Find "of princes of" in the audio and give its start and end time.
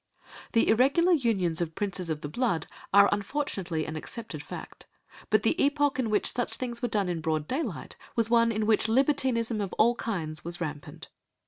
1.61-2.21